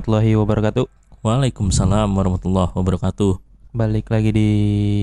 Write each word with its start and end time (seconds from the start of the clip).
Warahmatullahi 0.00 0.32
wabarakatuh. 0.32 0.86
Waalaikumsalam 1.20 2.08
warahmatullahi 2.16 2.72
wabarakatuh. 2.72 3.36
Balik 3.76 4.08
lagi 4.08 4.32
di 4.32 4.50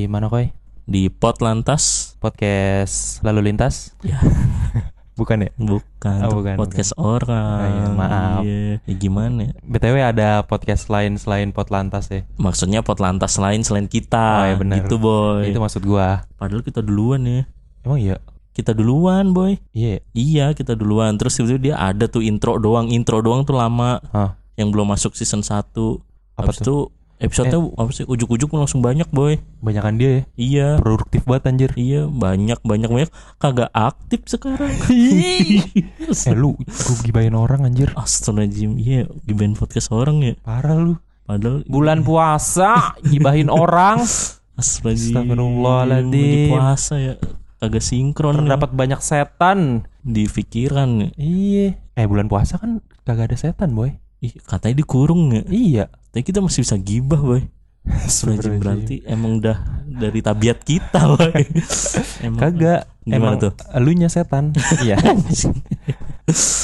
mana 0.09 0.25
koi? 0.25 0.49
Di 0.89 1.13
pot 1.13 1.37
lantas? 1.37 2.17
Podcast 2.17 3.21
lalu 3.21 3.53
lintas? 3.53 3.93
Ya. 4.01 4.17
bukan 5.21 5.45
ya? 5.45 5.49
Bukan. 5.53 6.19
Oh, 6.25 6.41
bukan, 6.41 6.57
podcast 6.57 6.97
orang. 6.97 7.61
Oh, 7.61 7.69
iya, 7.69 7.85
maaf. 7.93 8.41
Iya. 8.41 8.73
Ya, 8.89 8.93
gimana? 8.97 9.39
ya? 9.45 9.53
BTW 9.69 9.95
ada 10.01 10.29
podcast 10.49 10.89
lain 10.89 11.21
selain 11.21 11.53
pot 11.53 11.69
lantas 11.69 12.09
ya. 12.09 12.25
Maksudnya 12.41 12.81
pot 12.81 12.97
lantas 12.97 13.37
lain 13.37 13.61
selain 13.61 13.85
kita. 13.85 14.25
Oh, 14.33 14.45
iya, 14.49 14.55
benar. 14.57 14.81
Gitu 14.81 14.97
boy. 14.97 15.45
Itu 15.45 15.61
maksud 15.61 15.85
gua. 15.85 16.25
Padahal 16.41 16.65
kita 16.65 16.81
duluan 16.81 17.21
ya. 17.21 17.45
Emang 17.85 18.01
iya? 18.01 18.17
Kita 18.49 18.73
duluan 18.73 19.29
boy. 19.29 19.61
Iya. 19.77 20.01
Iya 20.17 20.57
kita 20.57 20.73
duluan. 20.73 21.21
Terus 21.21 21.37
itu 21.37 21.61
dia 21.61 21.77
ada 21.77 22.09
tuh 22.09 22.25
intro 22.25 22.57
doang. 22.57 22.89
Intro 22.89 23.21
doang 23.21 23.45
tuh 23.45 23.61
lama. 23.61 24.01
Hah. 24.09 24.46
Yang 24.57 24.67
belum 24.73 24.87
masuk 24.89 25.13
season 25.13 25.45
1 25.45 25.53
Apa 26.35 26.49
Habis 26.49 26.65
itu 26.65 26.89
episode-nya 27.17 27.57
apa 27.57 27.89
sih 27.89 28.05
ujuk-ujuk 28.05 28.53
langsung 28.53 28.85
banyak 28.85 29.09
boy. 29.09 29.41
Banyakan 29.61 29.97
dia 29.97 30.09
ya. 30.09 30.21
Iya. 30.37 30.67
Produktif 30.77 31.25
banget 31.25 31.49
anjir. 31.49 31.71
Iya 31.73 32.05
banyak 32.05 32.61
banyak 32.61 32.89
banyak 32.89 33.11
kagak 33.41 33.73
aktif 33.73 34.21
sekarang. 34.29 34.69
eh 36.29 36.35
lu 36.37 36.53
lu 36.57 36.93
gibain 37.01 37.33
orang 37.33 37.65
anjir. 37.65 37.89
Astagfirullahaladzim 37.97 38.77
Iya 38.77 39.09
gibain 39.25 39.57
podcast 39.57 39.89
orang 39.89 40.21
ya 40.21 40.33
Parah 40.45 40.77
lu. 40.77 40.93
Padahal 41.27 41.65
Bulan 41.67 42.05
puasa 42.05 42.95
gibahin 43.03 43.49
orang 43.49 44.05
Astagfirullahaladzim 44.61 46.53
puasa 46.53 46.95
ya 47.01 47.13
Kagak 47.57 47.81
sinkron 47.81 48.45
terdapat 48.45 48.69
banyak 48.77 49.01
setan. 49.01 49.89
Di 50.05 50.29
pikiran 50.29 51.01
ya 51.01 51.09
Iya. 51.17 51.67
Eh 51.97 52.05
bulan 52.05 52.29
puasa 52.29 52.61
kan 52.61 52.85
kagak 53.01 53.33
ada 53.33 53.37
setan, 53.41 53.73
boy. 53.73 53.97
Ih, 54.19 54.33
Katanya 54.41 54.75
dikurung 54.77 55.29
ya 55.31 55.43
Iya. 55.45 55.85
Tapi 56.09 56.23
kita 56.23 56.41
masih 56.41 56.61
bisa 56.61 56.75
gibah 56.75 57.19
boy 57.19 57.41
Astagfirullahaladzim 57.87 58.59
Berarti 58.59 58.95
emang 59.05 59.39
udah 59.39 59.57
dari 59.87 60.19
tabiat 60.19 60.59
kita 60.61 61.01
boy 61.09 61.31
Emang 62.25 62.39
Kagak. 62.39 62.81
Emang 63.07 63.39
tuh? 63.39 63.55
Elunya 63.71 64.11
setan. 64.11 64.51
Iya. 64.83 64.99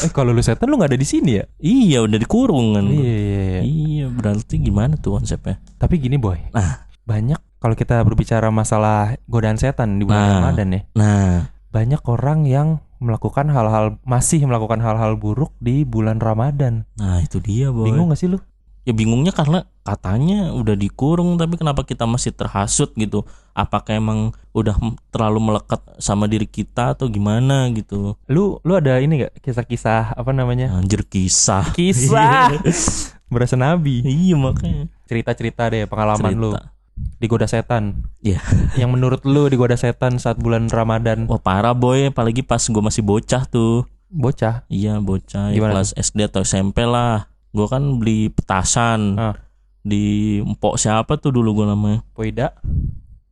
eh 0.04 0.12
kalau 0.12 0.30
lu 0.30 0.44
setan 0.44 0.68
lu 0.68 0.76
nggak 0.76 0.92
ada 0.92 1.00
di 1.00 1.08
sini 1.08 1.40
ya? 1.40 1.45
Iya 1.58 2.04
udah 2.04 2.20
dikurung 2.20 2.76
kan 2.76 2.86
Iya, 2.92 3.00
iya, 3.16 3.40
iya. 3.40 3.62
Iya 3.64 4.06
berarti 4.10 4.60
gimana 4.60 5.00
tuh 5.00 5.16
konsepnya 5.16 5.64
Tapi 5.78 5.98
gini, 5.98 6.20
boy. 6.20 6.40
Nah 6.52 6.84
Banyak 7.04 7.40
kalau 7.60 7.76
kita 7.76 8.04
berbicara 8.04 8.52
masalah 8.52 9.16
godaan 9.23 9.56
setan 9.56 9.95
di 9.95 10.04
bulan 10.04 10.20
Nah. 10.20 10.36
Ramadan 10.44 10.67
ya. 10.70 10.82
Nah 10.94 11.32
Banyak 11.70 12.02
orang 12.06 12.44
yang 12.44 12.67
melakukan 13.04 13.52
hal-hal 13.52 14.00
masih 14.08 14.48
melakukan 14.48 14.80
hal-hal 14.80 15.20
buruk 15.20 15.52
di 15.59 15.84
bulan 15.84 16.23
Ramadan. 16.23 16.88
Nah 16.96 17.20
itu 17.20 17.44
dia 17.44 17.70
boy 17.70 17.92
Bingung 17.92 18.10
gak 18.10 18.20
sih 18.23 18.32
lu? 18.32 18.40
Ya 18.84 18.92
bingungnya 18.92 19.32
karena 19.32 19.64
katanya 19.88 20.52
udah 20.52 20.76
dikurung 20.76 21.40
tapi 21.40 21.56
kenapa 21.56 21.88
kita 21.88 22.04
masih 22.04 22.36
terhasut 22.36 22.92
gitu? 23.00 23.23
Apakah 23.56 23.95
emang 23.95 24.36
udah 24.52 24.76
terlalu 25.08 25.40
melekat 25.40 25.80
sama 26.04 26.28
diri 26.28 26.44
kita 26.44 26.92
atau 26.92 27.08
gimana 27.08 27.72
gitu? 27.72 28.20
Lu 28.28 28.60
lu 28.64 28.73
ada 28.76 29.00
ini 29.00 29.28
gak 29.28 29.40
kisah-kisah 29.40 30.16
apa 30.16 30.32
namanya? 30.36 30.76
Anjir 30.76 31.08
kisah. 31.08 31.72
Kisah. 31.72 32.52
Berasa 33.33 33.56
nabi. 33.56 34.04
iya 34.04 34.36
makanya. 34.36 34.92
Cerita-cerita 35.08 35.72
deh 35.72 35.88
pengalaman 35.88 36.32
lu 36.36 36.52
Cerita. 36.52 36.73
Digoda 37.17 37.45
setan. 37.45 38.08
Iya. 38.20 38.39
Yang 38.80 38.89
menurut 38.92 39.21
lu 39.23 39.45
digoda 39.45 39.73
setan 39.73 40.17
saat 40.17 40.37
bulan 40.37 40.67
Ramadan. 40.67 41.26
Wah 41.26 41.37
parah 41.37 41.71
boy, 41.71 42.09
apalagi 42.09 42.42
pas 42.42 42.59
gue 42.59 42.81
masih 42.81 43.02
bocah 43.02 43.43
tuh. 43.45 43.86
Bocah. 44.08 44.64
Iya 44.67 44.98
bocah, 44.98 45.49
ya 45.49 45.58
Gimana 45.58 45.77
kelas 45.77 45.93
SD 45.93 46.27
atau 46.27 46.42
SMP 46.42 46.83
lah. 46.83 47.27
Gue 47.49 47.65
kan 47.65 47.82
beli 47.98 48.30
petasan 48.30 49.15
Ah. 49.15 49.36
di 49.80 50.03
empok 50.39 50.77
siapa 50.77 51.17
tuh 51.17 51.30
dulu 51.30 51.53
gue 51.55 51.65
namanya 51.67 51.99
Poida, 52.11 52.53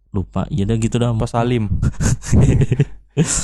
lupa. 0.10 0.46
Iya 0.48 0.66
dah 0.66 0.78
gitu 0.78 0.98
dah. 0.98 1.14
Pos 1.14 1.32
Salim. 1.32 1.70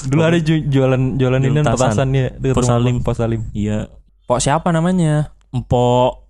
Dulu 0.08 0.22
ada 0.24 0.40
ju- 0.40 0.64
jualan 0.64 1.20
jualan 1.20 1.42
ini 1.42 1.60
Petasan. 1.60 2.08
petasan 2.08 2.10
ya 2.10 2.26
Pos 2.56 2.66
Salim. 2.66 2.96
Pos 3.02 3.18
Salim. 3.18 3.42
Iya. 3.52 3.92
Pok 4.24 4.40
siapa 4.40 4.72
namanya? 4.72 5.32
empok 5.48 6.27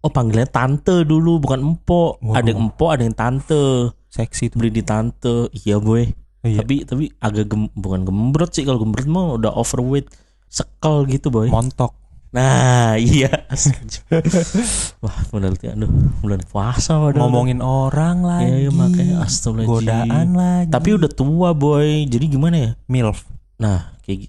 oh 0.00 0.10
panggilnya 0.10 0.46
tante 0.46 1.02
dulu 1.02 1.38
bukan 1.38 1.60
empok 1.64 2.20
Waduh. 2.20 2.36
ada 2.36 2.46
yang 2.46 2.60
empok 2.68 2.88
ada 2.90 3.02
yang 3.02 3.14
tante 3.14 3.92
Seksi 4.08 4.48
tuh. 4.48 4.58
beli 4.58 4.70
di 4.70 4.82
tante 4.82 5.48
iya 5.56 5.76
boy 5.76 6.06
Iya. 6.44 6.60
tapi 6.60 6.84
tapi 6.84 7.04
agak 7.18 7.48
gem, 7.48 7.72
bukan 7.72 8.04
gembrot 8.04 8.52
sih 8.52 8.62
kalau 8.62 8.76
gembrot 8.76 9.08
mah 9.08 9.40
udah 9.40 9.48
overweight 9.50 10.12
sekel 10.46 11.08
gitu 11.08 11.32
boy 11.32 11.48
Montok. 11.48 11.96
nah 12.30 12.92
iya 13.00 13.32
wah 15.00 15.18
berarti 15.30 15.72
aduh 15.72 15.88
bulan 16.20 16.44
puasa 16.44 16.98
waduh 16.98 17.24
Ngomongin 17.24 17.60
orang 17.60 18.20
Iya, 18.20 18.28
lagi. 18.28 18.52
iya, 18.60 18.70
makanya 18.70 19.14
astagfirullahaladzim. 19.22 19.72
Godaan 19.72 20.28
lagi. 20.34 20.68
tapi 20.68 20.88
udah 20.92 21.10
tua 21.10 21.50
boy 21.52 21.88
jadi 22.04 22.24
gimana 22.28 22.56
ya 22.56 22.70
milf. 22.86 23.24
nah 23.56 23.96
kayak 24.02 24.28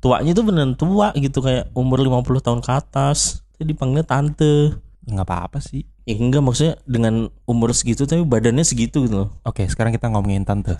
tuanya 0.00 0.32
tuh 0.32 0.42
beneran 0.42 0.74
tua 0.74 1.12
gitu 1.14 1.38
kayak 1.38 1.70
umur 1.72 2.00
50 2.00 2.26
tahun 2.40 2.58
ke 2.58 2.70
atas 2.72 3.44
jadi 3.60 3.76
dipanggilnya 3.76 4.08
tante 4.08 4.80
Nggak 5.10 5.26
apa-apa 5.26 5.58
sih. 5.64 5.88
Ya 6.04 6.14
enggak 6.16 6.42
maksudnya 6.44 6.74
dengan 6.84 7.32
umur 7.48 7.72
segitu 7.72 8.04
tapi 8.04 8.22
badannya 8.26 8.62
segitu 8.66 9.08
gitu 9.08 9.26
loh. 9.26 9.28
Oke, 9.48 9.64
sekarang 9.64 9.96
kita 9.96 10.12
ngomongin 10.12 10.44
tante. 10.44 10.76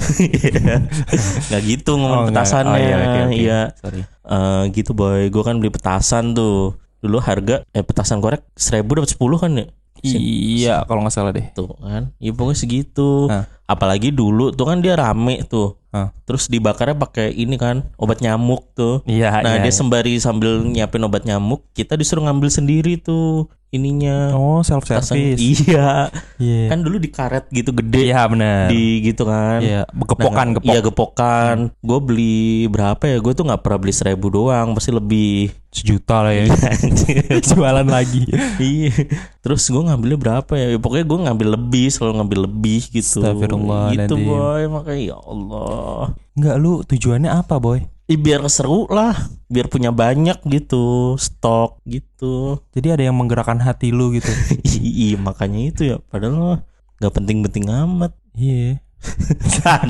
Enggak 1.49 1.63
gitu 1.65 1.97
ngomong 1.97 2.21
Oh, 2.21 2.27
petasannya. 2.29 2.73
Oh, 2.73 2.79
iya, 2.79 2.97
oke, 2.97 3.19
oke. 3.27 3.37
Iya. 3.37 3.61
Sorry. 3.79 4.01
Eh, 4.05 4.63
gitu 4.77 4.91
boy. 4.93 5.33
Gue 5.33 5.43
kan 5.43 5.57
beli 5.57 5.73
petasan 5.73 6.37
tuh. 6.37 6.77
Dulu 7.01 7.17
harga 7.17 7.65
eh 7.73 7.81
petasan 7.81 8.21
korek 8.21 8.45
seribu 8.53 9.01
dapat 9.01 9.17
10 9.17 9.41
kan 9.41 9.51
ya? 9.57 9.67
Iya, 10.05 10.85
kalau 10.89 11.05
nggak 11.05 11.15
salah 11.15 11.33
deh. 11.33 11.47
Tuh 11.53 11.77
kan. 11.81 12.13
Ya 12.17 12.31
pokoknya 12.33 12.59
segitu. 12.59 13.29
Hah. 13.29 13.47
Apalagi 13.71 14.11
dulu 14.11 14.51
tuh 14.51 14.67
kan 14.67 14.83
dia 14.83 14.99
rame 14.99 15.45
tuh. 15.47 15.79
Hah. 15.91 16.15
Terus 16.27 16.47
dibakarnya 16.47 16.99
pakai 16.99 17.35
ini 17.35 17.59
kan 17.59 17.91
obat 17.99 18.23
nyamuk 18.23 18.73
tuh. 18.75 19.03
Iya, 19.07 19.43
Nah 19.43 19.59
iya, 19.59 19.67
dia 19.67 19.71
iya. 19.71 19.77
sembari 19.77 20.17
sambil 20.23 20.63
nyiapin 20.63 21.03
obat 21.03 21.27
nyamuk, 21.27 21.67
kita 21.75 21.95
disuruh 21.99 22.27
ngambil 22.27 22.51
sendiri 22.51 22.99
tuh 22.99 23.51
ininya. 23.71 24.35
Oh, 24.35 24.61
self 24.61 24.83
service. 24.85 25.39
Iya. 25.39 26.11
Iya. 26.37 26.67
Kan 26.67 26.81
dulu 26.81 26.97
di 26.97 27.07
karet 27.07 27.47
gitu 27.49 27.71
gede. 27.73 28.07
Iya, 28.07 28.27
benar. 28.27 28.67
di 28.67 28.85
gitu 29.05 29.23
kan 29.23 29.59
Iya, 29.59 29.83
gepokan, 29.87 30.47
Nah, 30.47 30.55
gepok. 30.57 30.67
iya 30.67 30.81
gepokan 30.81 31.57
gue 31.77 31.99
beli 32.01 32.41
berapa 32.67 33.01
ya 33.01 33.17
gue 33.17 33.33
tuh 33.33 33.45
nggak 33.45 33.61
pernah 33.61 33.79
beli 33.79 33.93
seribu 33.93 34.27
doang 34.29 34.73
pasti 34.73 34.91
lebih 34.91 35.51
Sejuta 35.71 36.27
lah 36.27 36.35
ya. 36.35 36.51
Jualan 37.47 37.87
lagi. 37.87 38.27
iya 38.59 38.91
terus 39.39 39.63
gue 39.65 39.79
ngambilnya 39.79 40.19
berapa 40.19 40.53
ya 40.53 40.75
pokoknya 40.77 41.07
gue 41.07 41.19
ngambil 41.25 41.49
lebih 41.55 41.87
selalu 41.89 42.13
ngambil 42.19 42.39
lebih 42.45 42.81
gitu 42.91 43.23
Astagfirullahaladzim. 43.23 44.03
gitu 44.03 44.15
boy 44.21 44.63
makanya 44.67 45.03
ya 45.07 45.17
Allah 45.21 46.11
Enggak 46.31 46.57
lu 46.57 46.81
tujuannya 46.83 47.29
apa, 47.29 47.55
boy? 47.57 47.85
Ih, 48.11 48.19
biar 48.19 48.43
seru 48.51 48.91
lah 48.91 49.15
biar 49.47 49.71
punya 49.71 49.95
banyak 49.95 50.43
gitu 50.47 51.15
stok 51.15 51.79
gitu 51.87 52.59
Jadi 52.75 52.89
ada 52.91 53.03
yang 53.07 53.15
menggerakkan 53.15 53.63
hati 53.63 53.95
lu 53.95 54.11
gitu. 54.15 54.31
iya 54.83 55.15
makanya 55.15 55.61
itu 55.71 55.83
ya 55.95 55.97
padahal 56.11 56.67
nggak 56.99 57.15
penting-penting 57.15 57.71
amat 57.71 58.13
Iya. 58.35 58.83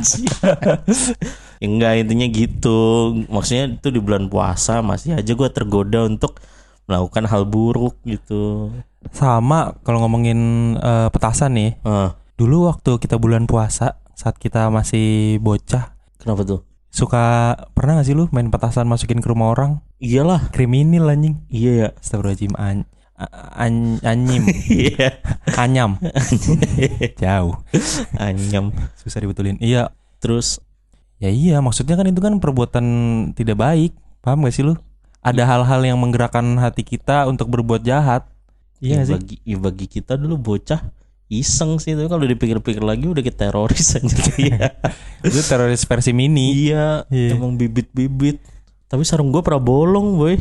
Ya 1.61 1.67
enggak 1.67 1.93
intinya 1.99 2.26
gitu 2.31 2.78
Maksudnya 3.26 3.75
itu 3.76 3.88
di 3.90 3.99
bulan 4.00 4.31
puasa 4.31 4.81
Masih 4.81 5.19
aja 5.19 5.32
gue 5.34 5.49
tergoda 5.50 6.06
untuk 6.06 6.38
Melakukan 6.87 7.26
hal 7.26 7.43
buruk 7.44 7.99
gitu 8.06 8.70
Sama 9.11 9.75
kalau 9.82 10.06
ngomongin 10.06 10.38
eh, 10.78 11.08
petasan 11.11 11.58
nih. 11.58 11.70
ah, 11.82 12.14
Dulu 12.38 12.70
waktu 12.72 12.96
kita 12.96 13.20
bulan 13.20 13.44
puasa, 13.44 14.00
saat 14.17 14.40
kita 14.40 14.72
masih 14.72 15.37
bocah, 15.44 15.93
Kenapa 16.17 16.40
tuh? 16.40 16.69
Suka 16.90 17.54
pernah 17.72 18.02
gak 18.02 18.06
sih 18.10 18.19
lu 18.19 18.26
main 18.34 18.50
petasan 18.50 18.90
masukin 18.90 19.22
ke 19.22 19.28
rumah 19.31 19.54
orang? 19.54 19.81
Iyalah. 20.02 20.50
Kriminal 20.50 21.14
anjing. 21.14 21.38
Iya 21.46 21.72
ya 21.72 21.88
Astagfirullahaladzim 21.96 22.54
an, 22.58 22.84
an, 23.54 23.75
anyim. 24.02 24.44
Iya. 24.69 25.22
Anyam. 25.54 25.96
Jauh. 27.22 27.54
Anyam. 28.19 28.75
Susah 28.98 29.22
dibetulin. 29.22 29.56
Iya. 29.62 29.94
Terus? 30.19 30.58
Ya 31.20 31.28
iya 31.28 31.60
maksudnya 31.60 32.00
kan 32.00 32.08
itu 32.08 32.20
kan 32.20 32.37
perbuatan 32.42 32.87
tidak 33.38 33.56
baik. 33.56 33.93
Paham 34.20 34.44
gak 34.44 34.54
sih 34.56 34.66
lu? 34.66 34.76
Ada 35.20 35.44
hal-hal 35.44 35.81
yang 35.84 36.00
menggerakkan 36.00 36.44
hati 36.58 36.82
kita 36.82 37.28
untuk 37.28 37.52
berbuat 37.52 37.84
jahat. 37.84 38.26
Iya 38.81 39.04
ya 39.04 39.08
sih? 39.08 39.14
bagi, 39.14 39.36
ya 39.44 39.58
bagi 39.60 39.86
kita 39.86 40.16
dulu 40.16 40.40
bocah 40.40 40.81
Iseng 41.31 41.79
sih 41.79 41.94
Tapi 41.94 42.11
kalau 42.11 42.27
dipikir-pikir 42.27 42.82
lagi 42.82 43.06
Udah 43.06 43.23
kita 43.23 43.49
teroris 43.49 43.94
aja 43.97 44.19
Iya. 44.35 44.75
Itu 45.27 45.41
teroris 45.47 45.87
versi 45.87 46.11
mini. 46.11 46.69
Iya 46.69 47.06
Iya. 47.06 47.38
Emang 47.38 47.55
bibit-bibit. 47.55 48.43
Tapi 48.91 49.06
sarung 49.06 49.31
gue 49.31 49.38
pernah 49.38 49.62
bolong 49.62 50.19
boy. 50.19 50.35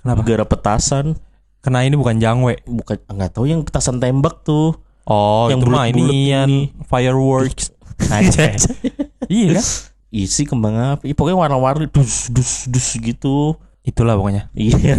Kenapa? 0.00 0.24
Gara 0.24 0.48
petasan. 0.48 1.20
Kena 1.60 1.84
ini 1.84 1.92
bukan 1.92 2.16
jangwe? 2.16 2.64
Bukan 2.64 3.04
nggak 3.04 3.36
tahu 3.36 3.44
yang 3.44 3.60
petasan 3.60 4.00
tembak 4.00 4.40
tuh. 4.40 4.72
Oh 5.04 5.52
Yang 5.52 5.68
bulet-bulet 5.68 5.92
ini 5.92 6.32
ini. 6.32 6.60
Fireworks. 6.88 7.76
Anjay. 8.08 8.56
Iya 9.30 9.60
kan? 9.60 9.66
isi 10.10 10.42
kembang 10.42 10.74
api. 10.74 11.14
Pokoknya 11.14 11.38
warna-warni 11.38 11.86
dus 11.86 12.32
dus 12.34 12.66
dus 12.66 12.98
gitu. 12.98 13.54
Itulah 13.86 14.18
pokoknya. 14.18 14.50
Iya. 14.56 14.98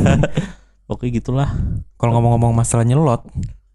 Oke 0.88 1.12
gitulah. 1.12 1.52
Kalau 2.00 2.16
ngomong-ngomong 2.16 2.56
masalah 2.56 2.88
nyelot, 2.88 3.26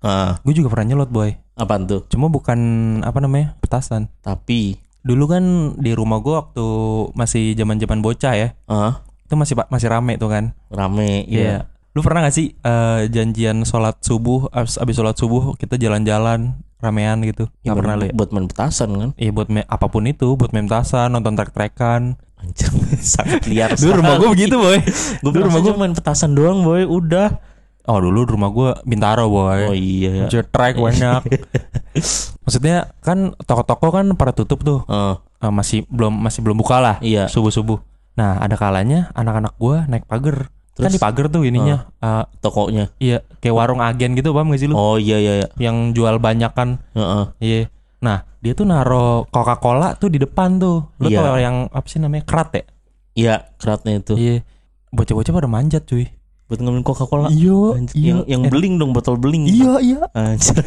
Ah, 0.01 0.39
gue 0.47 0.55
juga 0.55 0.71
pernah 0.71 0.95
nyelot 0.95 1.11
boy. 1.11 1.37
Apaan 1.57 1.85
tuh? 1.85 2.05
Cuma 2.07 2.29
bukan 2.29 2.59
apa 3.01 3.19
namanya 3.19 3.57
petasan. 3.59 4.13
Tapi 4.21 4.77
Dulu 5.01 5.25
kan 5.25 5.45
di 5.77 5.91
rumah 5.91 6.19
gue 6.19 6.35
waktu 6.35 6.67
masih 7.13 7.55
zaman-zaman 7.55 7.99
bocah 8.01 8.35
ya, 8.35 8.49
ah 8.65 9.07
itu 9.23 9.35
masih 9.35 9.55
masih 9.65 9.87
rame 9.87 10.15
tuh 10.17 10.27
kan. 10.29 10.51
rame 10.69 11.23
Iya. 11.25 11.43
ya. 11.43 11.59
Lu 11.91 12.03
pernah 12.03 12.21
gak 12.21 12.35
sih 12.35 12.53
eh, 12.53 13.01
janjian 13.07 13.63
sholat 13.63 13.97
subuh, 14.01 14.51
abis, 14.51 14.77
abis 14.77 14.95
sholat 14.95 15.15
subuh 15.15 15.55
kita 15.55 15.75
jalan-jalan 15.77 16.55
ramean 16.77 17.23
gitu? 17.23 17.47
Ya, 17.61 17.71
Gak 17.71 17.79
pernah 17.79 17.95
buat- 17.95 18.03
lu 18.03 18.05
ya? 18.05 18.15
buat 18.15 18.31
main 18.31 18.47
petasan 18.47 18.91
kan. 18.93 19.11
Iya 19.15 19.31
buat 19.31 19.47
me- 19.47 19.65
apa 19.65 19.87
pun 19.87 20.05
itu, 20.05 20.29
buat 20.35 20.51
main 20.51 20.67
petasan, 20.67 21.09
nonton 21.09 21.33
trek-trekan. 21.33 22.19
Anjir, 22.37 22.69
sangat 23.17 23.47
liar 23.47 23.73
Dulu 23.73 23.97
rumah 23.97 24.19
gue 24.19 24.29
begitu 24.29 24.59
boy. 24.61 24.83
Gue 25.17 25.31
Dulu 25.33 25.47
rumah 25.47 25.61
gue. 25.63 25.73
main 25.73 25.95
petasan 25.95 26.35
doang 26.35 26.61
boy, 26.61 26.83
udah. 26.83 27.39
Oh 27.87 27.99
dulu 27.99 28.27
rumah 28.27 28.51
gue 28.51 28.71
Bintaro 28.83 29.27
boy. 29.27 29.61
Oh 29.65 29.75
iya. 29.75 30.27
Jetrek 30.27 30.75
banyak. 30.85 31.23
Maksudnya 32.43 32.93
kan 33.01 33.35
toko-toko 33.41 33.91
kan 33.91 34.07
pada 34.15 34.33
tutup 34.33 34.61
tuh. 34.61 34.83
Eh, 34.87 35.15
Eh, 35.37 35.53
masih 35.53 35.85
belum 35.87 36.17
masih 36.17 36.41
belum 36.41 36.57
buka 36.57 36.81
lah. 36.81 36.97
Iya. 36.99 37.29
Subuh 37.29 37.53
subuh. 37.53 37.77
Nah 38.15 38.41
ada 38.41 38.57
kalanya 38.57 39.13
anak-anak 39.13 39.53
gue 39.55 39.77
naik 39.87 40.05
pagar. 40.05 40.49
Kan 40.73 40.89
Terus? 40.89 40.93
di 40.93 40.99
pagar 40.99 41.29
tuh 41.29 41.45
ininya. 41.45 41.93
eh, 41.95 42.25
tokonya. 42.39 42.89
iya 42.97 43.21
kayak 43.39 43.53
warung 43.55 43.79
agen 43.79 44.13
gitu 44.13 44.33
paham 44.33 44.49
gak 44.49 44.59
sih 44.59 44.67
lu? 44.67 44.75
Oh 44.75 44.97
iya 44.97 45.17
iya 45.17 45.33
iya. 45.39 45.49
Yang 45.61 45.77
jual 45.93 46.17
banyak 46.17 46.49
kan. 46.51 46.81
Heeh. 46.91 47.25
Iya. 47.39 47.61
Nah 47.99 48.25
dia 48.39 48.53
tuh 48.53 48.65
naro 48.65 49.29
Coca-Cola 49.29 49.93
tuh 49.95 50.09
di 50.09 50.17
depan 50.17 50.57
tuh. 50.57 50.89
Lu 50.97 51.07
Iya. 51.07 51.21
tau 51.21 51.37
yang 51.37 51.57
apa 51.69 51.85
sih 51.85 52.01
namanya 52.01 52.25
kerat 52.25 52.49
ya? 52.51 52.65
Iya, 53.15 53.35
keratnya 53.57 53.93
itu. 53.99 54.15
Iya. 54.17 54.37
Bocah-bocah 54.89 55.33
pada 55.35 55.49
manjat 55.49 55.85
cuy. 55.85 56.09
Buat 56.47 56.59
ngambil 56.59 56.83
Coca-Cola. 56.83 57.27
Iya. 57.29 57.59
Anjir, 57.75 57.97
Yang 57.97 58.19
yang 58.27 58.43
Eh, 58.43 58.51
beling 58.51 58.75
dong, 58.77 58.91
botol 58.91 59.17
beling. 59.17 59.45
Iya 59.45 59.75
iya. 59.81 60.01
Anjir. 60.13 60.63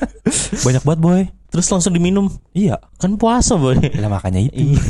Banyak 0.66 0.82
banget 0.82 1.00
boy. 1.00 1.22
Terus 1.48 1.66
langsung 1.66 1.90
diminum. 1.90 2.28
Iya. 2.52 2.76
Kan 2.96 3.16
puasa, 3.16 3.56
boy. 3.56 3.80
Lah 3.80 4.08
makanya 4.08 4.44
itu. 4.44 4.76
Iya. 4.76 4.80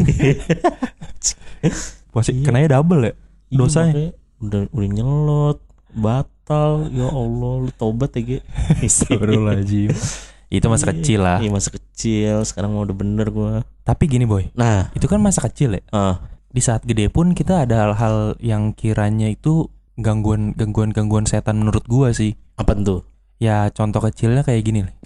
Puasa 2.10 2.30
Iya. 2.30 2.42
kenanya 2.42 2.68
double 2.74 3.02
ya 3.02 3.12
Iya, 3.46 3.56
dosanya. 3.56 3.92
makanya 3.92 4.10
udah 4.36 4.60
udah 4.68 4.88
nyelot, 4.90 5.58
batal. 5.92 6.70
Ya 6.90 7.06
Allah, 7.06 7.52
lu 7.60 7.70
tobat 7.72 8.10
ya, 8.12 8.22
Ge. 8.22 8.38
Itu 10.48 10.66
masa 10.66 10.86
kecil 10.88 11.20
lah. 11.20 11.38
Iya, 11.38 11.50
masa 11.50 11.70
kecil. 11.70 12.42
Sekarang 12.42 12.70
mau 12.70 12.82
udah 12.82 12.94
bener 12.94 13.30
gua. 13.30 13.62
Tapi 13.82 14.06
gini 14.06 14.22
boy, 14.24 14.50
Nah, 14.54 14.90
itu 14.92 15.06
kan 15.06 15.18
masa 15.18 15.38
kecil 15.40 15.74
ya. 15.74 15.82
ah, 15.90 16.18
Di 16.48 16.58
saat 16.58 16.82
gede 16.82 17.06
pun 17.06 17.30
kita 17.30 17.62
ada 17.62 17.84
hal-hal 17.84 18.16
yang 18.40 18.72
kiranya 18.72 19.28
itu 19.28 19.68
gangguan 19.96 20.52
gangguan 20.52 20.92
gangguan 20.92 21.24
setan 21.24 21.60
menurut 21.60 21.84
gua 21.88 22.12
sih. 22.12 22.36
apa 22.56 22.72
tuh? 22.76 23.04
Ya 23.36 23.68
contoh 23.72 24.00
kecilnya 24.00 24.44
kayak 24.44 24.62
gini 24.64 24.80
nih. 24.88 24.96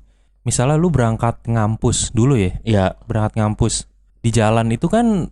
Misalnya 0.46 0.80
lu 0.80 0.88
berangkat 0.88 1.44
ngampus 1.44 2.14
dulu 2.16 2.38
ya, 2.38 2.56
Ya, 2.64 2.84
berangkat 3.04 3.36
ngampus. 3.38 3.84
Di 4.24 4.32
jalan 4.32 4.72
itu 4.72 4.88
kan 4.88 5.28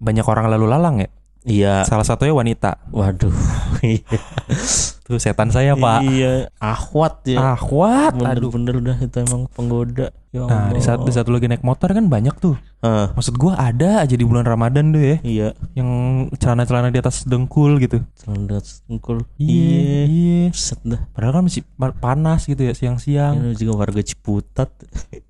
banyak 0.00 0.24
orang 0.24 0.48
lalu 0.48 0.66
lalang 0.70 0.96
ya. 1.02 1.08
iya. 1.44 1.74
Salah 1.84 2.04
satunya 2.06 2.32
wanita. 2.32 2.88
Waduh. 2.92 3.32
Iya. 5.06 5.08
Tuh 5.08 5.22
setan 5.22 5.48
saya, 5.48 5.72
Pak. 5.72 6.02
Iya, 6.02 6.50
ahwat 6.58 7.22
ya. 7.24 7.38
Ah, 7.38 7.54
kuat. 7.54 8.18
Aduh. 8.18 8.50
Bener-bener 8.50 8.82
dah 8.84 8.98
itu 8.98 9.16
emang 9.20 9.46
penggoda. 9.48 10.10
Ya 10.28 10.42
Nah, 10.42 10.68
di 10.68 10.82
saat 10.82 10.98
di 11.00 11.08
saat 11.08 11.24
lu 11.24 11.32
lagi 11.32 11.46
naik 11.46 11.62
motor 11.62 11.88
kan 11.88 12.02
banyak 12.04 12.34
tuh. 12.36 12.58
Ah, 12.80 13.14
Maksud 13.14 13.34
gua 13.34 13.54
ada 13.56 14.02
aja 14.02 14.12
di 14.12 14.20
bulan 14.20 14.42
Ramadan 14.42 14.90
tuh 14.90 15.00
ya, 15.00 15.16
iya, 15.22 15.48
yang 15.72 15.88
celana-celana 16.34 16.90
di 16.90 16.98
atas 16.98 17.22
dengkul 17.22 17.78
gitu. 17.78 18.02
celana 18.16 18.58
sengkul. 18.58 19.22
Iya, 19.36 20.02
iya. 20.04 20.42
Set 20.50 20.82
dah. 20.82 20.98
Padahal 21.08 21.38
kan 21.38 21.44
masih 21.46 21.62
pa- 21.70 21.94
panas 21.94 22.42
gitu 22.44 22.58
ya 22.60 22.74
siang-siang. 22.74 23.38
Ini 23.40 23.54
juga 23.54 23.78
warga 23.80 24.02
Ciputat. 24.02 24.74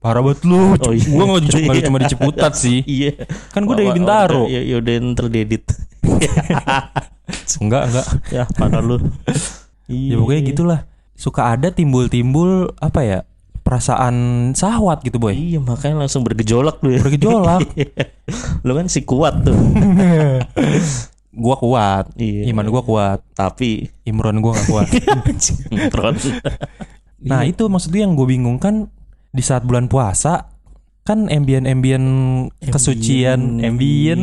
Parah 0.00 0.20
banget 0.20 0.40
lu. 0.43 0.73
Oh, 0.81 0.90
iya. 0.90 1.05
Gua 1.06 1.25
nggak 1.28 1.43
di- 1.44 1.64
nggak 1.67 1.84
cuma 1.84 1.99
di 2.00 2.08
Ciputat 2.08 2.52
sih. 2.56 2.81
iya. 2.82 3.12
Kan 3.52 3.62
gua 3.62 3.76
dari 3.76 3.93
Bintaro. 3.93 4.43
udah, 4.43 4.50
Ya, 4.50 4.61
ya 4.64 4.76
udah 4.81 4.94
ntar 5.06 5.28
diedit. 5.28 5.69
Enggak, 7.58 7.82
enggak. 7.90 8.06
ya, 8.28 8.44
parah 8.52 8.78
lu. 8.81 8.99
Ya 9.86 10.14
pokoknya 10.18 10.42
gitulah. 10.42 10.80
Suka 11.16 11.54
ada 11.54 11.72
timbul-timbul 11.72 12.74
apa 12.78 13.00
ya? 13.02 13.18
Perasaan 13.66 14.14
sahwat 14.54 15.02
gitu, 15.02 15.18
boy. 15.18 15.34
Iya, 15.34 15.58
makanya 15.58 16.06
langsung 16.06 16.22
bergejolak 16.22 16.78
lu 16.86 16.94
ya. 16.94 17.00
Bergejolak. 17.02 17.66
lu 18.66 18.72
kan 18.74 18.86
si 18.86 19.02
kuat 19.02 19.42
tuh. 19.42 19.54
gua 21.42 21.56
kuat. 21.58 22.14
Iya. 22.14 22.46
Iman 22.50 22.70
gua 22.70 22.86
kuat. 22.86 23.26
Tapi 23.34 23.90
Imron 24.06 24.38
gua 24.38 24.54
gak 24.54 24.66
kuat. 24.70 24.86
Imron. 25.74 26.14
Nah 27.26 27.42
Iya. 27.42 27.50
itu 27.56 27.66
maksudnya 27.66 28.06
yang 28.06 28.14
gue 28.14 28.28
bingung 28.28 28.60
kan 28.60 28.92
di 29.32 29.42
saat 29.42 29.64
bulan 29.66 29.88
puasa 29.90 30.52
kan 31.06 31.30
ambien-ambien 31.30 32.02
kesucian, 32.60 33.62
ambien 33.62 34.20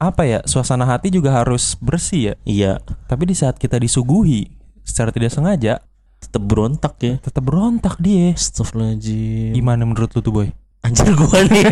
apa 0.00 0.24
ya 0.24 0.40
suasana 0.48 0.88
hati 0.88 1.12
juga 1.12 1.28
harus 1.30 1.76
bersih 1.76 2.32
ya. 2.32 2.34
Iya, 2.42 2.72
Tapi 3.04 3.28
di 3.28 3.36
saat 3.36 3.60
kita 3.60 3.76
disuguhi 3.76 4.48
secara 4.80 5.12
tidak 5.12 5.28
sengaja 5.30 5.84
tetap 6.20 6.40
berontak 6.40 6.96
ya. 6.98 7.14
tetap 7.20 7.44
berontak 7.44 8.00
dia. 8.00 8.32
Astagfirullahaladzim. 8.32 9.52
Gimana 9.52 9.84
menurut 9.84 10.08
lu 10.10 10.20
tuh 10.20 10.32
boy? 10.32 10.48
Anjir 10.80 11.12
gua 11.12 11.44
nih. 11.44 11.64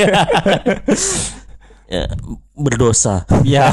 ya, 1.88 2.04
berdosa. 2.52 3.24
Ya. 3.44 3.72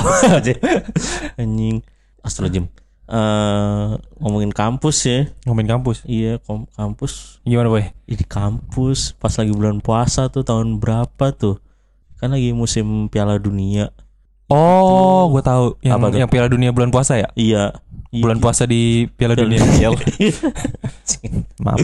Anjing. 1.42 1.84
Astagfirullahaladzim. 2.24 2.66
Eh 3.06 3.90
ngomongin 4.18 4.50
kampus 4.50 4.98
ya. 5.06 5.30
Ngomongin 5.46 5.70
kampus. 5.78 5.98
Iya, 6.08 6.40
kom- 6.42 6.66
kampus. 6.74 7.38
Gimana 7.44 7.70
boy? 7.70 7.86
Di 8.08 8.26
kampus 8.26 9.14
pas 9.14 9.36
lagi 9.36 9.54
bulan 9.54 9.78
puasa 9.78 10.32
tuh 10.32 10.42
tahun 10.42 10.82
berapa 10.82 11.30
tuh? 11.36 11.62
Kan 12.18 12.34
lagi 12.34 12.50
musim 12.50 13.12
Piala 13.12 13.38
Dunia. 13.38 13.92
Oh, 14.48 15.28
gue 15.28 15.42
tahu 15.42 15.74
yang 15.82 15.98
Apa 15.98 16.14
yang 16.14 16.28
Piala 16.28 16.46
Dunia 16.46 16.70
bulan 16.70 16.90
puasa 16.90 17.16
ya. 17.16 17.28
Iya. 17.34 17.72
Iya, 18.10 18.22
Bulan 18.22 18.38
puasa 18.38 18.64
di 18.64 19.06
Piala 19.10 19.34
Dunia. 19.34 19.60
Iya. 19.60 19.90
Maaf. 21.60 21.82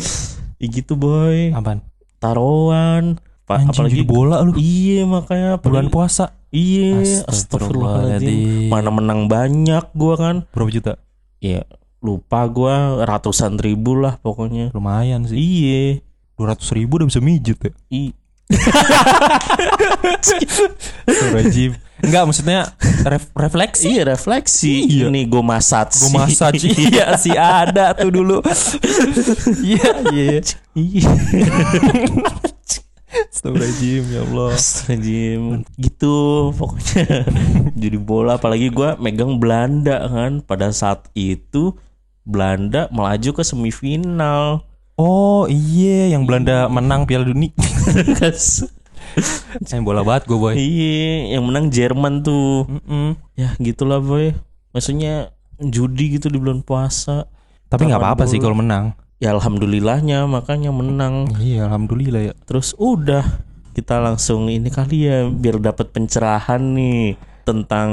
Gitu 0.58 0.94
boy. 0.94 1.52
Apaan? 1.52 1.82
Taruhan. 2.18 3.18
Pa- 3.44 3.60
Anjing 3.60 3.74
apalagi 3.74 4.02
bola 4.04 4.40
lu. 4.40 4.54
Iya 4.54 5.04
makanya 5.04 5.58
Bulan 5.58 5.90
apalagi- 5.90 5.92
puasa 5.92 6.24
Iya, 6.52 7.24
Astagfirullahaladzim. 7.26 8.68
Mana 8.68 8.88
menang 8.92 9.26
banyak 9.26 9.90
gua 9.92 10.14
kan. 10.16 10.36
berapa 10.52 10.70
juta? 10.70 10.92
Iya, 11.40 11.64
lupa 11.98 12.46
gua 12.46 13.02
ratusan 13.02 13.56
ribu 13.56 13.96
lah 13.96 14.16
pokoknya. 14.18 14.70
Lumayan 14.72 15.24
sih. 15.24 15.36
Iya. 15.36 16.00
Dua 16.36 16.52
ratus 16.52 16.68
ribu 16.72 17.00
udah 17.00 17.08
bisa 17.08 17.20
mijit 17.20 17.58
ya. 17.58 17.72
I 17.90 18.12
Rajim. 21.32 21.72
Enggak 22.02 22.24
maksudnya 22.26 22.60
ref- 23.06 23.34
refleksi. 23.34 23.86
iya 23.94 24.04
refleksi. 24.04 24.90
Iya. 24.90 25.06
Ini 25.10 25.22
gue 25.26 25.44
massage. 25.46 26.02
Gue 26.02 26.12
massage 26.14 26.66
iya 26.90 27.14
sih 27.16 27.34
ada 27.34 27.94
tuh 27.94 28.10
dulu. 28.10 28.42
Iya 29.62 29.90
iya. 30.10 30.40
Iya. 30.74 31.10
Astagfirullahaladzim 33.12 34.04
ya 34.08 34.22
Allah. 34.24 34.50
Astagfirullahaladzim. 34.56 35.42
Gitu 35.76 36.16
pokoknya. 36.56 37.06
Jadi 37.76 37.98
bola 38.00 38.40
apalagi 38.40 38.72
gua 38.72 38.96
megang 38.96 39.36
Belanda 39.38 40.08
kan. 40.08 40.40
Pada 40.42 40.72
saat 40.72 41.12
itu 41.12 41.76
Belanda 42.24 42.88
melaju 42.90 43.42
ke 43.42 43.44
semifinal. 43.44 44.64
Oh 44.96 45.50
iya 45.50 46.14
yang 46.14 46.24
Belanda 46.24 46.70
menang 46.70 47.04
Piala 47.04 47.26
Dunia. 47.26 47.52
Saya 49.68 49.82
bola 49.84 50.02
banget 50.02 50.28
gue 50.30 50.38
boy. 50.38 50.54
Iya, 50.56 51.38
yang 51.38 51.44
menang 51.48 51.70
Jerman 51.70 52.24
tuh. 52.24 52.68
Mm-mm. 52.68 53.20
Ya 53.36 53.56
gitulah 53.60 54.00
boy. 54.00 54.36
Maksudnya 54.72 55.36
judi 55.60 56.18
gitu 56.18 56.32
di 56.32 56.40
bulan 56.42 56.66
puasa. 56.66 57.28
Tapi 57.72 57.88
nggak 57.88 58.02
apa-apa 58.02 58.24
sih 58.28 58.42
kalau 58.42 58.58
menang. 58.58 58.98
Ya 59.22 59.32
alhamdulillahnya 59.38 60.26
makanya 60.26 60.74
menang. 60.74 61.30
Iya 61.38 61.70
alhamdulillah 61.70 62.32
ya. 62.32 62.34
Terus 62.44 62.74
udah 62.76 63.24
kita 63.72 64.02
langsung 64.04 64.52
ini 64.52 64.68
kali 64.68 65.08
ya 65.08 65.30
biar 65.30 65.62
dapat 65.62 65.94
pencerahan 65.96 66.60
nih 66.76 67.16
tentang 67.48 67.90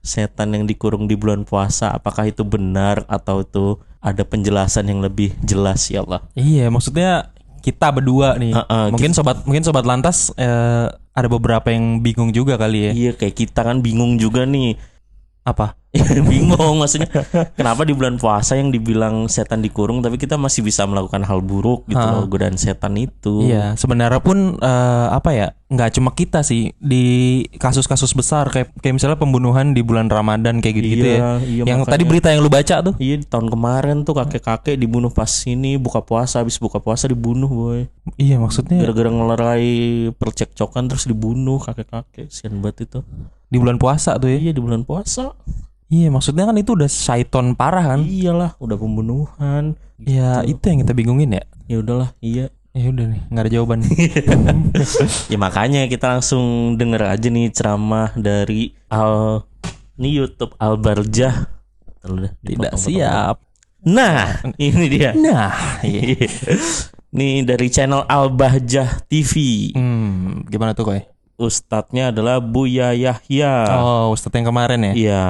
setan 0.00 0.56
yang 0.56 0.64
dikurung 0.64 1.04
di 1.10 1.18
bulan 1.18 1.44
puasa. 1.44 1.92
Apakah 1.92 2.30
itu 2.30 2.46
benar 2.46 3.04
atau 3.10 3.44
itu 3.44 3.76
ada 4.00 4.24
penjelasan 4.24 4.88
yang 4.88 5.04
lebih 5.04 5.36
jelas 5.44 5.84
ya 5.92 6.00
Allah. 6.06 6.24
Iya 6.32 6.72
maksudnya 6.72 7.34
kita 7.64 7.88
berdua 7.94 8.36
nih. 8.36 8.52
Heeh, 8.52 8.84
mungkin 8.92 9.12
sobat 9.16 9.44
mungkin 9.48 9.64
sobat 9.64 9.84
lantas 9.88 10.32
eh, 10.36 10.86
ada 10.90 11.28
beberapa 11.28 11.72
yang 11.72 12.04
bingung 12.04 12.32
juga 12.32 12.60
kali 12.60 12.90
ya. 12.90 12.92
Iya 12.92 13.12
kayak 13.16 13.34
kita 13.36 13.60
kan 13.64 13.80
bingung 13.80 14.20
juga 14.20 14.44
nih. 14.44 14.76
Apa? 15.44 15.79
bingung 16.22 16.78
maksudnya 16.78 17.10
kenapa 17.52 17.82
di 17.82 17.90
bulan 17.90 18.14
puasa 18.14 18.54
yang 18.54 18.70
dibilang 18.70 19.26
setan 19.26 19.58
dikurung 19.58 19.98
tapi 19.98 20.16
kita 20.16 20.38
masih 20.38 20.62
bisa 20.62 20.86
melakukan 20.86 21.26
hal 21.26 21.42
buruk 21.42 21.82
gitu 21.86 21.98
loh 21.98 22.24
godaan 22.24 22.54
setan 22.54 22.94
itu 22.94 23.42
Iya, 23.42 23.74
sebenarnya 23.74 24.22
pun 24.22 24.54
eh, 24.56 25.08
apa 25.10 25.30
ya? 25.32 25.48
nggak 25.70 25.90
cuma 25.94 26.10
kita 26.10 26.42
sih 26.42 26.74
di 26.78 27.06
kasus-kasus 27.54 28.10
besar 28.10 28.50
kayak 28.50 28.74
kayak 28.78 28.90
misalnya 28.98 29.14
pembunuhan 29.14 29.70
di 29.70 29.82
bulan 29.82 30.10
Ramadan 30.10 30.58
kayak 30.58 30.74
gitu-gitu 30.78 31.06
Iya, 31.06 31.14
ya. 31.14 31.30
iya, 31.42 31.62
yang 31.62 31.86
makanya. 31.86 31.94
tadi 31.94 32.04
berita 32.04 32.28
yang 32.34 32.42
lu 32.42 32.50
baca 32.50 32.76
tuh. 32.82 32.94
Iya 32.98 33.22
tahun 33.22 33.46
kemarin 33.50 33.96
tuh 34.02 34.18
kakek-kakek 34.18 34.74
dibunuh 34.74 35.10
pas 35.10 35.30
ini 35.46 35.78
buka 35.78 36.02
puasa 36.02 36.42
habis 36.42 36.58
buka 36.58 36.82
puasa 36.82 37.06
dibunuh 37.06 37.46
boy 37.46 37.86
Iya, 38.14 38.38
maksudnya 38.38 38.82
gara-gara 38.82 39.10
ngelerai 39.10 39.70
percekcokan 40.12 40.90
terus 40.90 41.06
dibunuh 41.06 41.58
kakek-kakek 41.58 42.26
sian 42.28 42.58
banget 42.58 42.86
itu 42.86 42.98
di 43.46 43.58
bulan 43.58 43.78
puasa 43.78 44.14
tuh 44.14 44.26
ya. 44.26 44.38
iya 44.40 44.50
di 44.50 44.58
bulan 44.58 44.82
puasa 44.82 45.34
Iya, 45.90 46.06
maksudnya 46.08 46.46
kan 46.46 46.54
itu 46.54 46.72
udah 46.72 46.86
syaiton 46.86 47.52
parah 47.52 47.82
kan? 47.84 48.00
iyalah 48.00 48.54
udah 48.56 48.76
pembunuhan 48.76 49.74
Ya, 49.98 50.40
itu 50.42 50.62
yang 50.64 50.80
kita 50.80 50.94
bingungin 50.94 51.28
ya. 51.30 51.44
ya 51.66 51.76
udahlah 51.78 52.14
iya 52.18 52.48
Ya 52.70 52.86
udah 52.86 53.02
nih, 53.04 53.22
nggak 53.26 53.42
ada 53.42 53.50
jawaban. 53.50 53.80
ya 55.26 55.36
makanya 55.36 55.84
kita 55.84 56.06
langsung 56.08 56.44
denger 56.74 57.02
aja 57.10 57.26
nih 57.26 57.50
ceramah 57.50 58.14
dari 58.14 58.70
Al 58.86 59.42
ini 59.96 60.14
YouTube 60.14 60.54
Al 60.54 60.78
Barjah 60.78 61.50
Ntar 61.98 62.08
lu 62.08 62.18
dah, 62.22 62.32
Tidak 62.32 62.70
dipotong-potong. 62.70 62.86
siap. 62.86 63.36
Nah 63.82 64.38
ini 64.56 64.86
dia 64.86 65.10
Nah, 65.12 65.50
iya. 65.82 66.30
nih 67.18 67.42
dari 67.42 67.66
channel 67.68 68.06
Al 68.06 68.30
Bahjah 68.30 69.02
TV 69.04 69.34
Hmm, 69.74 70.46
gimana 70.46 70.70
tuh 70.70 70.86
koy? 70.86 71.02
Ustadznya 71.36 72.14
adalah 72.14 72.38
Buya 72.38 72.94
Yahya 72.94 73.66
Oh, 73.74 74.14
Ustadz 74.14 74.38
yang 74.38 74.46
kemarin 74.46 74.80
ya. 74.86 74.92
Iya 74.94 75.24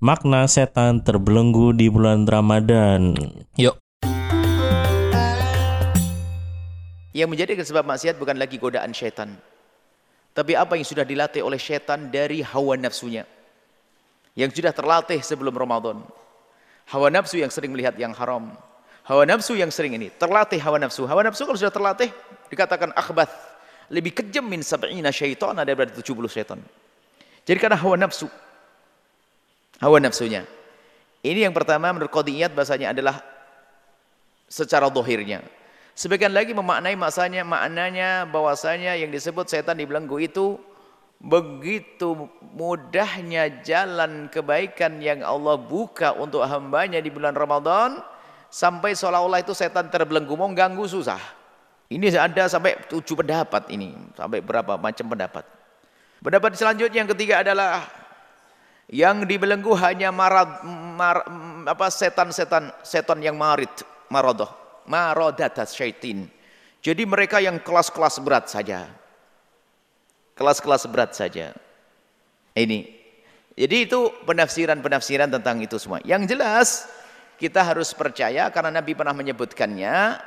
Makna 0.00 0.48
setan 0.48 1.04
terbelenggu 1.04 1.76
di 1.76 1.92
bulan 1.92 2.24
Ramadan 2.24 3.12
Yuk. 3.60 3.76
Yang 7.12 7.28
menjadi 7.28 7.60
sebab 7.60 7.84
maksiat 7.84 8.16
bukan 8.16 8.40
lagi 8.40 8.56
godaan 8.56 8.96
syaitan. 8.96 9.36
Tapi 10.32 10.56
apa 10.56 10.80
yang 10.80 10.88
sudah 10.88 11.04
dilatih 11.04 11.44
oleh 11.44 11.60
syaitan 11.60 12.08
dari 12.08 12.40
hawa 12.40 12.80
nafsunya. 12.80 13.28
Yang 14.32 14.64
sudah 14.64 14.72
terlatih 14.72 15.20
sebelum 15.20 15.52
Ramadan. 15.52 16.00
Hawa 16.88 17.12
nafsu 17.12 17.36
yang 17.36 17.52
sering 17.52 17.68
melihat 17.68 17.92
yang 18.00 18.16
haram. 18.16 18.56
Hawa 19.04 19.28
nafsu 19.28 19.52
yang 19.52 19.68
sering 19.68 20.00
ini. 20.00 20.08
Terlatih 20.16 20.64
hawa 20.64 20.80
nafsu. 20.80 21.04
Hawa 21.04 21.28
nafsu 21.28 21.44
kalau 21.44 21.60
sudah 21.60 21.76
terlatih 21.76 22.08
dikatakan 22.48 22.88
akhbath. 22.96 23.36
Lebih 23.92 24.16
kejam 24.16 24.48
min 24.48 24.64
sab'ina 24.64 25.12
syaitan 25.12 25.52
daripada 25.60 25.92
70 25.92 26.08
syaitan. 26.32 26.56
Jadi 27.44 27.60
karena 27.60 27.76
hawa 27.76 28.00
nafsu. 28.00 28.32
Hawa 29.80 29.96
nafsunya. 29.96 30.44
Ini 31.24 31.48
yang 31.48 31.56
pertama 31.56 31.88
menurut 31.88 32.12
qadiyat 32.12 32.52
bahasanya 32.52 32.92
adalah 32.92 33.24
secara 34.44 34.92
dohirnya. 34.92 35.40
Sebagian 35.96 36.32
lagi 36.32 36.52
memaknai 36.56 36.96
masanya, 36.96 37.44
maknanya 37.44 38.24
bahwasanya 38.28 38.96
yang 38.96 39.12
disebut 39.12 39.48
setan 39.48 39.76
dibelenggu 39.76 40.16
itu 40.20 40.56
begitu 41.20 42.28
mudahnya 42.56 43.60
jalan 43.60 44.32
kebaikan 44.32 44.96
yang 45.04 45.20
Allah 45.20 45.60
buka 45.60 46.16
untuk 46.16 46.40
hambanya 46.40 46.96
di 46.96 47.12
bulan 47.12 47.36
Ramadan 47.36 48.00
sampai 48.48 48.96
seolah-olah 48.96 49.44
itu 49.44 49.52
setan 49.52 49.92
terbelenggu 49.92 50.32
mau 50.32 50.48
ganggu 50.56 50.88
susah. 50.88 51.20
Ini 51.92 52.16
ada 52.16 52.48
sampai 52.48 52.80
tujuh 52.88 53.20
pendapat 53.20 53.68
ini, 53.68 53.92
sampai 54.16 54.40
berapa 54.40 54.80
macam 54.80 55.04
pendapat. 55.04 55.44
Pendapat 56.24 56.56
selanjutnya 56.56 57.04
yang 57.04 57.10
ketiga 57.12 57.44
adalah 57.44 57.84
yang 58.90 59.22
dibelenggu 59.22 59.70
hanya 59.78 60.10
marad, 60.10 60.66
mar, 60.98 61.22
apa 61.70 61.86
setan-setan 61.88 62.74
setan 62.82 63.22
yang 63.22 63.38
marid, 63.38 63.70
marodoh, 64.10 64.50
marodatas 64.90 65.78
syaitin. 65.78 66.26
Jadi 66.82 67.06
mereka 67.06 67.38
yang 67.38 67.62
kelas-kelas 67.62 68.18
berat 68.18 68.50
saja. 68.50 68.90
Kelas-kelas 70.34 70.90
berat 70.90 71.14
saja. 71.14 71.54
Ini. 72.58 72.98
Jadi 73.54 73.76
itu 73.86 74.10
penafsiran-penafsiran 74.26 75.30
tentang 75.38 75.62
itu 75.62 75.76
semua. 75.78 76.02
Yang 76.02 76.34
jelas 76.34 76.68
kita 77.38 77.62
harus 77.62 77.94
percaya 77.94 78.50
karena 78.50 78.74
Nabi 78.74 78.96
pernah 78.96 79.14
menyebutkannya 79.14 80.18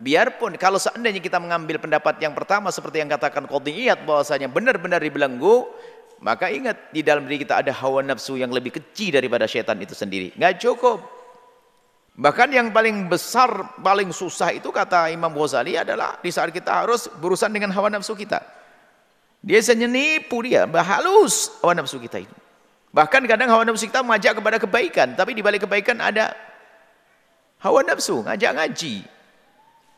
biarpun 0.00 0.56
kalau 0.56 0.80
seandainya 0.80 1.20
kita 1.20 1.36
mengambil 1.36 1.76
pendapat 1.76 2.16
yang 2.24 2.32
pertama 2.32 2.72
seperti 2.72 3.04
yang 3.04 3.12
katakan 3.12 3.44
qadhiyat 3.44 4.08
bahwasanya 4.08 4.48
benar-benar 4.48 5.00
dibelenggu 5.04 5.68
maka 6.20 6.52
ingat 6.52 6.92
di 6.92 7.00
dalam 7.00 7.24
diri 7.24 7.40
kita 7.40 7.64
ada 7.64 7.72
hawa 7.72 8.04
nafsu 8.04 8.36
yang 8.36 8.52
lebih 8.52 8.76
kecil 8.76 9.16
daripada 9.16 9.48
setan 9.48 9.80
itu 9.80 9.96
sendiri. 9.96 10.36
Nggak 10.36 10.60
cukup. 10.60 11.00
Bahkan 12.20 12.52
yang 12.52 12.68
paling 12.68 13.08
besar, 13.08 13.48
paling 13.80 14.12
susah 14.12 14.52
itu 14.52 14.68
kata 14.68 15.08
Imam 15.08 15.32
Ghazali 15.32 15.80
adalah 15.80 16.20
di 16.20 16.28
saat 16.28 16.52
kita 16.52 16.84
harus 16.84 17.08
berurusan 17.08 17.48
dengan 17.48 17.72
hawa 17.72 17.88
nafsu 17.88 18.12
kita. 18.12 18.44
Dia 19.40 19.56
biasanya 19.56 19.88
nipu 19.88 20.44
dia, 20.44 20.68
halus 20.68 21.56
hawa 21.64 21.80
nafsu 21.80 21.96
kita 21.96 22.20
itu. 22.20 22.36
Bahkan 22.92 23.24
kadang 23.24 23.48
hawa 23.48 23.64
nafsu 23.64 23.88
kita 23.88 24.04
mengajak 24.04 24.36
kepada 24.36 24.60
kebaikan, 24.60 25.16
tapi 25.16 25.32
di 25.32 25.40
balik 25.40 25.64
kebaikan 25.64 25.96
ada 26.04 26.36
hawa 27.64 27.80
nafsu, 27.80 28.20
ngajak 28.20 28.52
ngaji. 28.60 29.08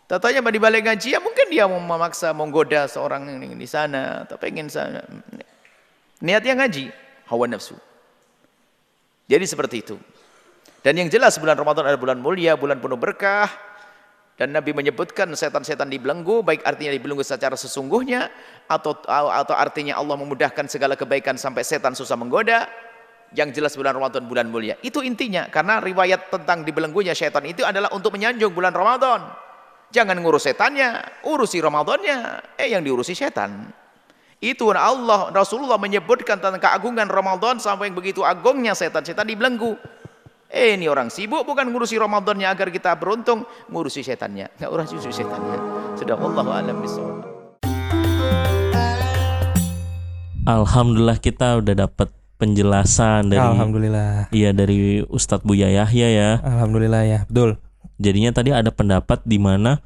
Tatanya 0.07 0.47
di 0.47 0.61
balik 0.63 0.87
ngaji 0.87 1.09
ya 1.17 1.19
mungkin 1.19 1.51
dia 1.51 1.67
mau 1.67 1.83
memaksa 1.83 2.31
menggoda 2.31 2.87
seorang 2.87 3.27
yang 3.27 3.59
di 3.59 3.67
sana, 3.67 4.23
atau 4.23 4.39
pengen 4.39 4.71
sana. 4.71 5.03
Niatnya 6.23 6.55
ngaji, 6.55 6.95
hawa 7.27 7.51
nafsu. 7.51 7.75
Jadi 9.27 9.43
seperti 9.43 9.77
itu. 9.83 9.99
Dan 10.87 10.95
yang 10.99 11.11
jelas 11.11 11.35
bulan 11.39 11.59
Ramadan 11.59 11.83
adalah 11.87 11.99
bulan 11.99 12.19
mulia, 12.23 12.55
bulan 12.55 12.79
penuh 12.79 12.95
berkah. 12.95 13.51
Dan 14.39 14.55
Nabi 14.55 14.71
menyebutkan 14.75 15.29
setan-setan 15.35 15.91
dibelenggu, 15.91 16.43
baik 16.43 16.63
artinya 16.63 16.95
dibelenggu 16.95 17.23
secara 17.23 17.59
sesungguhnya, 17.59 18.31
atau 18.67 18.97
atau 19.07 19.55
artinya 19.55 19.99
Allah 19.99 20.19
memudahkan 20.19 20.67
segala 20.67 20.95
kebaikan 20.99 21.35
sampai 21.35 21.63
setan 21.67 21.95
susah 21.95 22.15
menggoda. 22.15 22.71
Yang 23.33 23.59
jelas 23.59 23.73
bulan 23.75 23.97
Ramadan 23.97 24.29
bulan 24.29 24.47
mulia. 24.53 24.77
Itu 24.85 25.01
intinya, 25.01 25.49
karena 25.49 25.81
riwayat 25.81 26.29
tentang 26.29 26.69
dibelenggunya 26.69 27.17
setan 27.17 27.49
itu 27.49 27.65
adalah 27.65 27.89
untuk 27.97 28.13
menyanjung 28.13 28.53
bulan 28.53 28.77
Ramadan. 28.77 29.25
Jangan 29.89 30.21
ngurus 30.21 30.45
setannya, 30.45 31.01
urusi 31.25 31.57
Ramadannya. 31.59 32.19
Eh 32.61 32.69
yang 32.71 32.85
diurusi 32.85 33.17
setan. 33.17 33.73
Itu 34.43 34.75
Allah 34.75 35.31
Rasulullah 35.31 35.79
menyebutkan 35.79 36.35
tentang 36.35 36.59
keagungan 36.59 37.07
Ramadan 37.07 37.63
sampai 37.63 37.87
yang 37.87 37.95
begitu 37.95 38.27
agungnya 38.27 38.75
setan-setan 38.75 39.23
dibelenggu. 39.23 39.79
Eh 40.51 40.75
ini 40.75 40.91
orang 40.91 41.15
sibuk 41.15 41.47
bukan 41.47 41.71
ngurusi 41.71 41.95
Ramadannya 41.95 42.51
agar 42.51 42.75
kita 42.75 42.91
beruntung, 42.99 43.47
ngurusi 43.71 44.03
setannya. 44.03 44.51
Enggak 44.59 44.71
urusi 44.75 44.99
setannya. 45.15 45.63
Sudah 45.95 46.19
Allah 46.19 46.59
alam 46.59 46.75
bisawab. 46.83 47.23
Alhamdulillah 50.43 51.23
kita 51.23 51.63
udah 51.63 51.87
dapat 51.87 52.11
penjelasan 52.43 53.31
dari 53.31 53.47
Alhamdulillah. 53.47 54.35
Iya 54.35 54.51
dari 54.51 55.07
Ustadz 55.07 55.47
Buya 55.47 55.71
Yahya 55.71 56.09
ya. 56.11 56.31
Alhamdulillah 56.43 57.03
ya, 57.07 57.19
betul. 57.31 57.63
Jadinya 58.03 58.35
tadi 58.35 58.51
ada 58.51 58.75
pendapat 58.75 59.23
di 59.23 59.39
mana 59.39 59.79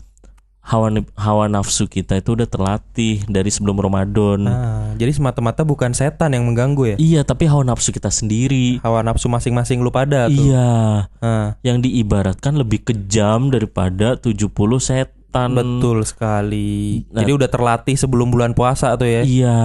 hawa 0.66 0.90
hawa 1.14 1.46
nafsu 1.46 1.86
kita 1.86 2.18
itu 2.18 2.34
udah 2.34 2.50
terlatih 2.50 3.22
dari 3.30 3.54
sebelum 3.54 3.78
Ramadan. 3.78 4.42
Nah, 4.42 4.92
jadi 4.98 5.14
semata-mata 5.14 5.62
bukan 5.62 5.94
setan 5.94 6.34
yang 6.34 6.42
mengganggu 6.42 6.82
ya. 6.92 6.96
Iya, 6.98 7.20
tapi 7.22 7.46
hawa 7.46 7.62
nafsu 7.62 7.94
kita 7.94 8.10
sendiri. 8.10 8.82
Hawa 8.82 9.06
nafsu 9.06 9.30
masing-masing 9.30 9.78
lu 9.78 9.94
pada 9.94 10.26
tuh. 10.26 10.42
Iya, 10.42 11.06
Nah, 11.22 11.54
yang 11.62 11.78
diibaratkan 11.78 12.58
lebih 12.58 12.82
kejam 12.82 13.54
daripada 13.54 14.18
70 14.18 14.82
setan. 14.82 15.54
betul 15.54 16.02
sekali. 16.02 17.04
Nah. 17.12 17.22
Jadi 17.22 17.30
udah 17.36 17.48
terlatih 17.52 17.94
sebelum 17.94 18.32
bulan 18.34 18.56
puasa 18.56 18.96
tuh 18.98 19.06
ya. 19.06 19.22
Iya, 19.22 19.60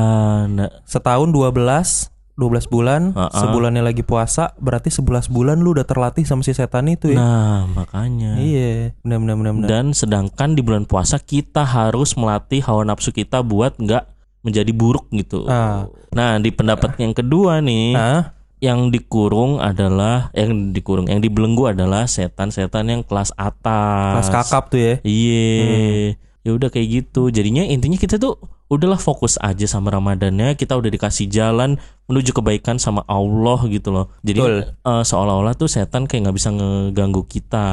nah, 0.52 0.70
Setahun 0.86 1.34
12 1.34 2.12
12 2.42 2.66
bulan, 2.66 3.14
Uh-uh. 3.14 3.30
sebulannya 3.30 3.86
lagi 3.86 4.02
puasa, 4.02 4.58
berarti 4.58 4.90
11 4.90 5.30
bulan 5.30 5.62
lu 5.62 5.78
udah 5.78 5.86
terlatih 5.86 6.26
sama 6.26 6.42
si 6.42 6.58
setan 6.58 6.90
itu 6.90 7.14
ya. 7.14 7.22
nah 7.22 7.70
makanya. 7.70 8.42
Iya, 8.42 8.98
benar 9.06 9.22
benar 9.22 9.36
benar 9.38 9.54
benar. 9.54 9.68
Dan 9.70 9.86
sedangkan 9.94 10.58
di 10.58 10.66
bulan 10.66 10.90
puasa 10.90 11.22
kita 11.22 11.62
harus 11.62 12.18
melatih 12.18 12.66
hawa 12.66 12.82
nafsu 12.82 13.14
kita 13.14 13.46
buat 13.46 13.78
nggak 13.78 14.10
menjadi 14.42 14.74
buruk 14.74 15.06
gitu. 15.14 15.46
Ah. 15.46 15.86
Nah, 16.10 16.42
di 16.42 16.50
pendapat 16.50 16.98
yang 16.98 17.14
kedua 17.14 17.62
nih, 17.62 17.94
Nah, 17.94 18.34
yang 18.58 18.90
dikurung 18.90 19.58
adalah 19.58 20.34
yang 20.34 20.74
dikurung, 20.74 21.10
yang 21.10 21.22
dibelenggu 21.22 21.70
adalah 21.70 22.06
setan-setan 22.06 22.90
yang 22.90 23.02
kelas 23.06 23.34
atas. 23.38 24.18
kelas 24.18 24.30
kakap 24.34 24.64
tuh 24.70 24.82
ya. 24.82 24.94
Iya. 25.06 26.18
Ya 26.42 26.52
udah 26.58 26.74
kayak 26.74 26.88
gitu. 26.90 27.30
Jadinya 27.30 27.62
intinya 27.62 27.98
kita 27.98 28.18
tuh 28.18 28.38
udahlah 28.72 28.96
fokus 28.96 29.36
aja 29.44 29.68
sama 29.68 29.92
Ramadannya. 29.92 30.56
Kita 30.56 30.80
udah 30.80 30.88
dikasih 30.88 31.28
jalan 31.28 31.76
menuju 32.08 32.32
kebaikan 32.32 32.80
sama 32.80 33.04
Allah 33.04 33.60
gitu 33.68 33.92
loh. 33.92 34.16
Jadi 34.24 34.40
Betul. 34.40 34.56
eh, 34.72 35.04
seolah-olah 35.04 35.54
tuh 35.60 35.68
setan 35.68 36.08
kayak 36.08 36.32
nggak 36.32 36.38
bisa 36.40 36.50
ngeganggu 36.56 37.28
kita 37.28 37.68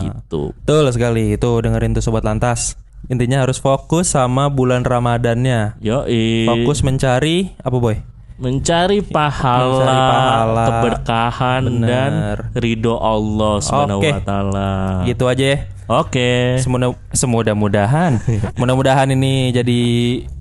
gitu. 0.00 0.56
Betul 0.64 0.88
sekali. 0.96 1.36
Itu 1.36 1.60
dengerin 1.60 1.92
tuh 1.92 2.00
sobat 2.00 2.24
lantas. 2.24 2.80
Intinya 3.12 3.44
harus 3.44 3.60
fokus 3.60 4.16
sama 4.16 4.48
bulan 4.48 4.84
Ramadannya. 4.84 5.80
Yo, 5.80 6.08
Fokus 6.48 6.80
mencari 6.80 7.52
apa 7.60 7.76
boy? 7.76 7.96
Mencari 8.40 9.04
pahala, 9.04 9.68
Mencari 9.68 10.00
pahala. 10.10 10.64
keberkahan 10.66 11.62
Bener. 11.62 11.86
dan 11.86 12.12
ridho 12.56 12.96
Allah 12.96 13.54
Subhanahu 13.60 14.00
Oke. 14.00 14.10
wa 14.10 14.20
taala. 14.24 14.70
Gitu 15.04 15.24
aja 15.28 15.44
ya. 15.44 15.58
Oke. 15.86 16.56
Semudah 16.58 16.96
semudah-mudahan 17.12 18.18
mudah-mudahan 18.60 19.12
ini 19.12 19.52
jadi 19.52 19.80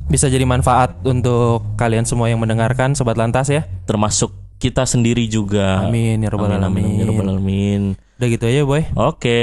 bisa 0.09 0.25
jadi 0.25 0.41
manfaat 0.41 0.97
untuk 1.03 1.61
kalian 1.75 2.07
semua 2.07 2.31
yang 2.31 2.39
mendengarkan 2.39 2.95
sobat 2.95 3.19
lantas 3.19 3.51
ya. 3.51 3.67
Termasuk 3.85 4.31
kita 4.57 4.83
sendiri 4.83 5.27
juga. 5.27 5.83
Amin 5.85 6.19
ya 6.19 6.29
rabbal 6.31 6.55
amin, 6.55 6.99
ya 6.99 7.05
rabbal 7.07 7.29
alamin. 7.31 7.95
Udah 8.19 8.27
gitu 8.27 8.51
aja 8.51 8.67
boy. 8.67 8.83
Oke. 8.99 9.39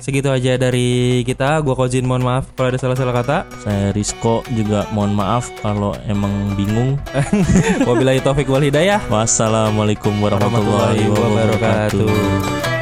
Segitu 0.00 0.32
aja 0.32 0.56
dari 0.56 1.20
kita. 1.28 1.60
Gua 1.60 1.76
Kozin 1.76 2.08
mohon 2.08 2.24
maaf 2.24 2.48
kalau 2.56 2.72
ada 2.72 2.80
salah-salah 2.80 3.12
kata. 3.12 3.38
Saya 3.60 3.92
Rizko 3.92 4.40
juga 4.56 4.88
mohon 4.96 5.12
maaf 5.12 5.52
kalau 5.60 5.92
emang 6.08 6.32
bingung. 6.56 6.96
Wabillahi 7.88 8.24
taufik 8.24 8.48
wal 8.48 8.64
hidayah. 8.64 9.04
Wassalamualaikum 9.12 10.16
warahmatullahi 10.24 11.04
Warahmatullahi 11.04 11.52
wabarakatuh. 11.52 12.08
wabarakatuh. 12.08 12.73